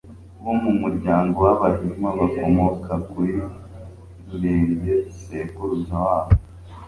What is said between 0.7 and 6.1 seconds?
muryango w'Abahima bakomoka kuri Rurenge sekuruza